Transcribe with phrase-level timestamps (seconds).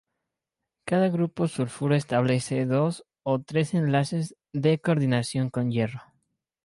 [0.83, 6.01] Cada grupo sulfuro establece dos o tres enlaces de coordinación con hierro.